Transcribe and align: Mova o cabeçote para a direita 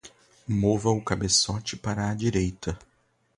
Mova 0.47 0.89
o 0.89 0.99
cabeçote 0.99 1.75
para 1.77 2.09
a 2.09 2.15
direita 2.15 2.75